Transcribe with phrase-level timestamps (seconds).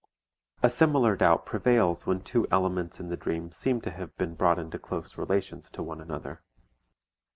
[0.63, 4.57] A similar doubt prevails when two elements in the dream seem to have been brought
[4.57, 6.41] into close relations to one another.